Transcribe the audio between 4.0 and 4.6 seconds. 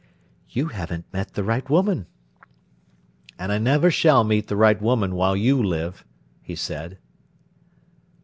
meet the